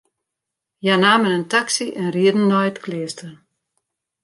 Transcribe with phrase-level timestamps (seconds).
[0.83, 3.31] Hja namen in taksy en rieden nei it kleaster.